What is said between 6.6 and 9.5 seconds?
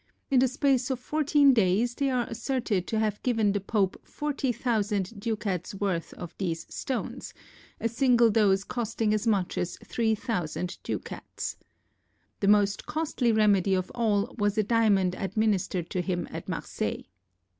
stones, a single dose costing as